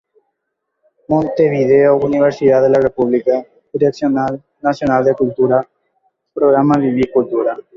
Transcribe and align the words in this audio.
Montevideo, 1.09 1.97
Universidad 1.97 2.63
de 2.63 2.71
la 2.71 2.79
República, 2.81 3.45
Dirección 3.71 4.15
Nacional 4.59 5.05
de 5.05 5.13
Cultura, 5.13 5.63
Programa 6.33 6.79
Viví 6.79 7.03
Cultura. 7.13 7.55